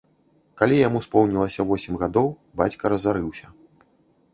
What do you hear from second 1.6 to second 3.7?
восем гадоў, бацька разарыўся.